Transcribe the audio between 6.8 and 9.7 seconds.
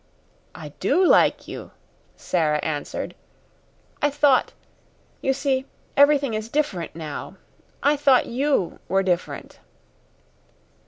now. I thought you were different."